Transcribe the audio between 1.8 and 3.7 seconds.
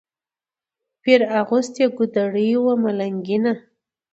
ګودړۍ وه ملنګینه